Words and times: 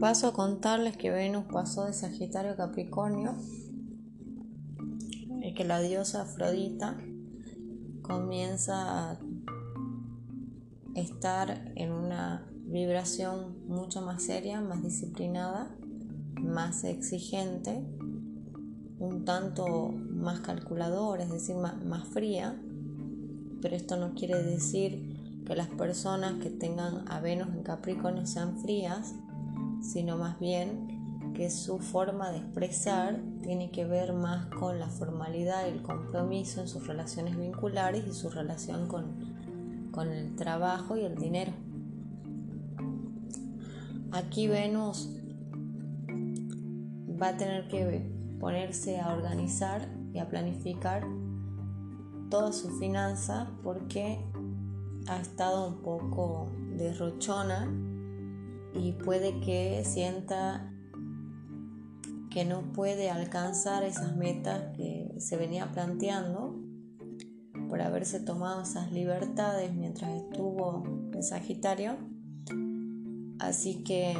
paso 0.00 0.28
a 0.28 0.32
contarles 0.32 0.96
que 0.96 1.10
Venus 1.10 1.44
pasó 1.52 1.84
de 1.84 1.92
Sagitario 1.92 2.52
a 2.52 2.56
Capricornio 2.56 3.36
y 5.42 5.52
que 5.54 5.64
la 5.64 5.78
diosa 5.80 6.22
Afrodita 6.22 6.96
comienza 8.00 9.10
a 9.10 9.18
estar 10.94 11.72
en 11.76 11.92
una 11.92 12.50
vibración 12.64 13.66
mucho 13.68 14.00
más 14.00 14.22
seria, 14.22 14.62
más 14.62 14.82
disciplinada, 14.82 15.76
más 16.40 16.82
exigente, 16.84 17.84
un 18.98 19.24
tanto 19.26 19.92
más 19.92 20.40
calculadora, 20.40 21.24
es 21.24 21.30
decir, 21.30 21.56
más, 21.56 21.84
más 21.84 22.08
fría, 22.08 22.58
pero 23.60 23.76
esto 23.76 23.98
no 23.98 24.14
quiere 24.14 24.42
decir 24.42 25.42
que 25.44 25.54
las 25.54 25.68
personas 25.68 26.42
que 26.42 26.48
tengan 26.48 27.04
a 27.08 27.20
Venus 27.20 27.48
en 27.48 27.62
Capricornio 27.62 28.26
sean 28.26 28.58
frías, 28.60 29.14
sino 29.80 30.16
más 30.16 30.38
bien 30.38 31.32
que 31.34 31.50
su 31.50 31.78
forma 31.78 32.30
de 32.30 32.38
expresar 32.38 33.20
tiene 33.42 33.70
que 33.70 33.84
ver 33.84 34.12
más 34.12 34.46
con 34.46 34.78
la 34.78 34.88
formalidad 34.88 35.66
y 35.66 35.70
el 35.70 35.82
compromiso 35.82 36.60
en 36.60 36.68
sus 36.68 36.86
relaciones 36.86 37.36
vinculares 37.38 38.06
y 38.06 38.12
su 38.12 38.30
relación 38.30 38.88
con, 38.88 39.90
con 39.90 40.08
el 40.08 40.34
trabajo 40.36 40.96
y 40.96 41.04
el 41.04 41.16
dinero. 41.16 41.52
Aquí 44.12 44.48
Venus 44.48 45.08
va 47.20 47.28
a 47.28 47.36
tener 47.36 47.68
que 47.68 48.10
ponerse 48.40 48.98
a 48.98 49.14
organizar 49.14 49.88
y 50.12 50.18
a 50.18 50.28
planificar 50.28 51.06
toda 52.28 52.52
su 52.52 52.70
finanza 52.78 53.50
porque 53.62 54.18
ha 55.06 55.20
estado 55.20 55.68
un 55.68 55.82
poco 55.82 56.50
derrochona 56.76 57.68
y 58.74 58.92
puede 58.92 59.40
que 59.40 59.82
sienta 59.84 60.72
que 62.30 62.44
no 62.44 62.72
puede 62.72 63.10
alcanzar 63.10 63.82
esas 63.82 64.16
metas 64.16 64.76
que 64.76 65.14
se 65.18 65.36
venía 65.36 65.72
planteando 65.72 66.54
por 67.68 67.82
haberse 67.82 68.20
tomado 68.20 68.62
esas 68.62 68.92
libertades 68.92 69.74
mientras 69.74 70.10
estuvo 70.22 70.84
en 71.12 71.22
Sagitario. 71.22 71.96
Así 73.38 73.82
que 73.82 74.16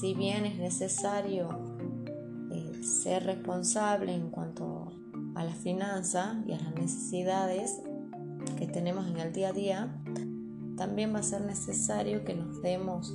si 0.00 0.14
bien 0.14 0.46
es 0.46 0.58
necesario 0.58 1.48
eh, 2.50 2.82
ser 2.82 3.24
responsable 3.24 4.14
en 4.14 4.30
cuanto 4.30 4.92
a 5.34 5.44
la 5.44 5.54
finanza 5.54 6.42
y 6.46 6.52
a 6.52 6.58
las 6.58 6.74
necesidades 6.74 7.82
que 8.58 8.66
tenemos 8.66 9.06
en 9.08 9.18
el 9.18 9.32
día 9.32 9.48
a 9.48 9.52
día, 9.52 10.02
también 10.76 11.14
va 11.14 11.20
a 11.20 11.22
ser 11.22 11.42
necesario 11.42 12.24
que 12.24 12.34
nos 12.34 12.60
demos 12.62 13.10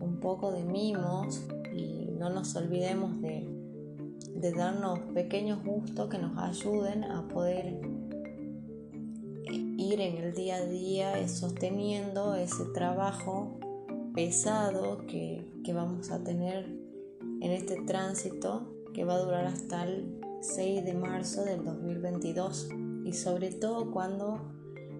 un 0.00 0.18
poco 0.20 0.52
de 0.52 0.62
mimos 0.62 1.42
y 1.74 2.10
no 2.18 2.30
nos 2.30 2.54
olvidemos 2.56 3.20
de, 3.20 3.52
darnos 4.56 5.00
pequeños 5.12 5.64
gustos 5.64 6.08
que 6.08 6.18
nos 6.18 6.38
ayuden 6.38 7.02
a 7.04 7.26
poder 7.26 7.80
ir 9.50 10.00
en 10.00 10.16
el 10.18 10.34
día 10.34 10.56
a 10.56 10.64
día 10.64 11.28
sosteniendo 11.28 12.36
ese 12.36 12.64
trabajo 12.66 13.58
pesado 14.14 15.04
que, 15.06 15.44
que 15.64 15.72
vamos 15.72 16.12
a 16.12 16.22
tener 16.22 16.64
en 17.40 17.50
este 17.50 17.82
tránsito 17.82 18.72
que 18.94 19.04
va 19.04 19.14
a 19.14 19.18
durar 19.18 19.46
hasta 19.46 19.84
el 19.84 20.20
6 20.40 20.84
de 20.84 20.94
marzo 20.94 21.44
del 21.44 21.64
2022 21.64 22.68
y 23.04 23.12
sobre 23.12 23.50
todo 23.52 23.90
cuando 23.90 24.40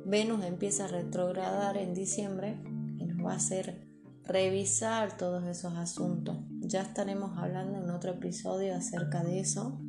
Venus 0.08 0.44
empieza 0.44 0.84
a 0.84 0.88
retrogradar 0.88 1.76
en 1.76 1.92
diciembre 1.92 2.62
y 2.96 3.06
nos 3.06 3.26
va 3.26 3.32
a 3.32 3.36
hacer 3.36 3.88
revisar 4.22 5.16
todos 5.16 5.42
esos 5.46 5.74
asuntos. 5.74 6.36
Ya 6.60 6.82
estaremos 6.82 7.36
hablando 7.36 7.82
en 7.82 7.90
otro 7.90 8.12
episodio 8.12 8.76
acerca 8.76 9.24
de 9.24 9.40
eso. 9.40 9.80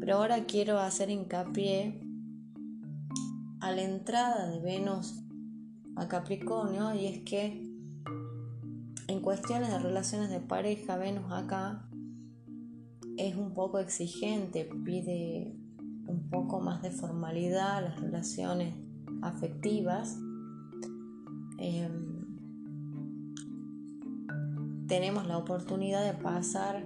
Pero 0.00 0.16
ahora 0.16 0.46
quiero 0.46 0.78
hacer 0.78 1.10
hincapié 1.10 2.00
a 3.60 3.70
la 3.72 3.82
entrada 3.82 4.48
de 4.48 4.60
Venus 4.60 5.22
a 5.96 6.08
Capricornio 6.08 6.94
y 6.94 7.04
es 7.04 7.18
que 7.18 7.70
en 9.08 9.20
cuestiones 9.20 9.72
de 9.72 9.78
relaciones 9.78 10.30
de 10.30 10.40
pareja, 10.40 10.96
Venus 10.96 11.30
acá 11.32 11.86
es 13.18 13.36
un 13.36 13.52
poco 13.52 13.78
exigente, 13.78 14.66
pide 14.86 15.54
un 16.08 16.30
poco 16.30 16.60
más 16.60 16.80
de 16.80 16.90
formalidad 16.90 17.76
a 17.76 17.80
las 17.82 18.00
relaciones 18.00 18.85
afectivas. 19.22 20.18
Em, 21.58 22.26
tenemos 24.86 25.26
la 25.26 25.38
oportunidad 25.38 26.04
de 26.04 26.12
pasar 26.22 26.84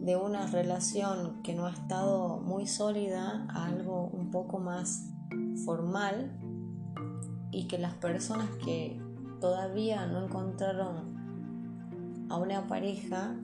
de 0.00 0.16
una 0.16 0.46
relación 0.46 1.42
que 1.42 1.54
no 1.54 1.66
ha 1.66 1.70
estado 1.70 2.38
muy 2.40 2.66
sólida 2.66 3.46
a 3.48 3.66
algo 3.66 4.08
un 4.08 4.30
poco 4.30 4.58
más 4.58 5.10
formal 5.64 6.38
y 7.50 7.66
que 7.66 7.78
las 7.78 7.94
personas 7.94 8.50
que 8.64 9.00
todavía 9.40 10.06
no 10.06 10.26
encontraron 10.26 11.14
a 12.28 12.36
una 12.36 12.66
pareja 12.66 13.34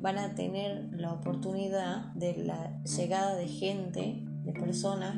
van 0.00 0.18
a 0.18 0.34
tener 0.34 0.90
la 0.92 1.12
oportunidad 1.12 2.12
de 2.14 2.36
la 2.44 2.82
llegada 2.84 3.34
de 3.34 3.48
gente, 3.48 4.24
de 4.44 4.52
personas 4.52 5.16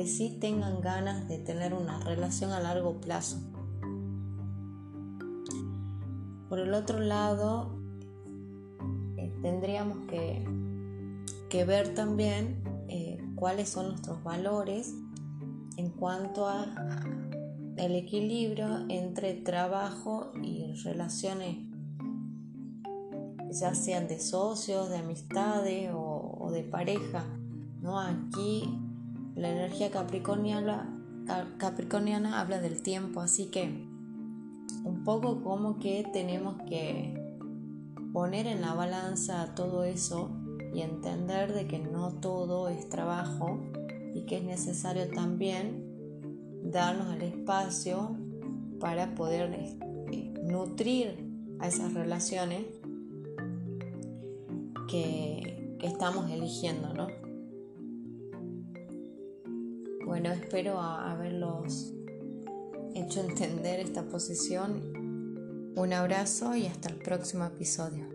que 0.00 0.06
sí 0.06 0.38
tengan 0.40 0.80
ganas 0.80 1.28
de 1.28 1.36
tener 1.36 1.74
una 1.74 2.00
relación 2.00 2.52
a 2.52 2.60
largo 2.60 3.02
plazo. 3.02 3.36
Por 6.48 6.58
el 6.58 6.72
otro 6.72 7.00
lado, 7.00 7.78
eh, 9.18 9.30
tendríamos 9.42 9.98
que, 10.08 10.42
que, 11.50 11.66
ver 11.66 11.92
también 11.92 12.62
eh, 12.88 13.18
cuáles 13.34 13.68
son 13.68 13.88
nuestros 13.88 14.24
valores 14.24 14.94
en 15.76 15.90
cuanto 15.90 16.48
a 16.48 16.64
el 17.76 17.94
equilibrio 17.94 18.86
entre 18.88 19.34
trabajo 19.34 20.32
y 20.42 20.72
relaciones 20.82 21.58
ya 23.50 23.74
sean 23.74 24.08
de 24.08 24.18
socios, 24.18 24.88
de 24.88 24.96
amistades 24.96 25.90
o, 25.92 26.38
o 26.40 26.50
de 26.52 26.62
pareja. 26.62 27.26
¿no? 27.82 28.00
Aquí 28.00 28.80
la 29.34 29.50
energía 29.50 29.90
capricorniana, 29.90 30.96
habla 32.40 32.60
del 32.60 32.82
tiempo, 32.82 33.20
así 33.20 33.46
que 33.46 33.64
un 34.84 35.02
poco 35.04 35.42
como 35.42 35.78
que 35.78 36.08
tenemos 36.12 36.56
que 36.68 37.14
poner 38.12 38.46
en 38.46 38.60
la 38.60 38.74
balanza 38.74 39.54
todo 39.54 39.84
eso 39.84 40.30
y 40.74 40.80
entender 40.82 41.52
de 41.52 41.66
que 41.66 41.78
no 41.78 42.12
todo 42.14 42.68
es 42.68 42.88
trabajo 42.88 43.58
y 44.14 44.22
que 44.26 44.38
es 44.38 44.44
necesario 44.44 45.08
también 45.08 45.90
darnos 46.64 47.14
el 47.14 47.22
espacio 47.22 48.16
para 48.78 49.14
poder 49.14 49.52
eh, 49.52 50.34
nutrir 50.42 51.30
a 51.60 51.68
esas 51.68 51.94
relaciones 51.94 52.62
que 54.88 55.76
estamos 55.82 56.30
eligiendo, 56.30 56.92
¿no? 56.94 57.29
Bueno, 60.10 60.32
espero 60.32 60.80
haberlos 60.80 61.92
hecho 62.96 63.20
entender 63.20 63.78
esta 63.78 64.02
posición. 64.02 65.72
Un 65.76 65.92
abrazo 65.92 66.56
y 66.56 66.66
hasta 66.66 66.88
el 66.88 66.96
próximo 66.96 67.44
episodio. 67.44 68.09